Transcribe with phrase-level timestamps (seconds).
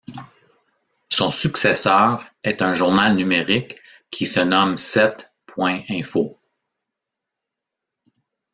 [1.09, 3.75] Son successeur est un journal numérique
[4.09, 6.39] qui se nomme Sept.info.